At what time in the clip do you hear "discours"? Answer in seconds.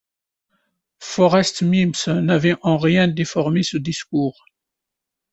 3.77-4.43